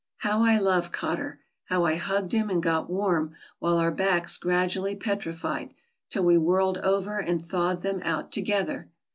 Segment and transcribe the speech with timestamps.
[0.17, 1.41] How I loved Cotter!
[1.65, 5.75] how I hugged him and got warm, while our backs gradually petrified,
[6.09, 8.89] till we whirled over and thawed them out together!